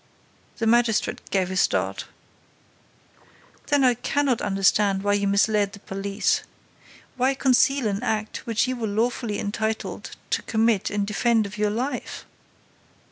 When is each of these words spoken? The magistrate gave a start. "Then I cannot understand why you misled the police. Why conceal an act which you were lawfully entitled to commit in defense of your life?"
The 0.57 0.65
magistrate 0.65 1.21
gave 1.29 1.51
a 1.51 1.55
start. 1.55 2.05
"Then 3.67 3.83
I 3.83 3.93
cannot 3.93 4.41
understand 4.41 5.03
why 5.03 5.13
you 5.13 5.27
misled 5.27 5.73
the 5.73 5.79
police. 5.79 6.41
Why 7.17 7.35
conceal 7.35 7.85
an 7.87 8.01
act 8.01 8.37
which 8.47 8.67
you 8.67 8.75
were 8.77 8.87
lawfully 8.87 9.37
entitled 9.37 10.09
to 10.31 10.41
commit 10.41 10.89
in 10.89 11.05
defense 11.05 11.45
of 11.45 11.59
your 11.59 11.69
life?" 11.69 12.25